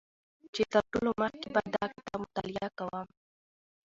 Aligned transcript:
چې 0.53 0.61
تر 0.73 0.83
ټولو 0.91 1.09
مخکې 1.21 1.47
به 1.53 1.61
دا 1.75 1.83
کتاب 1.95 2.17
مطالعه 2.25 2.69
کوم 2.79 3.07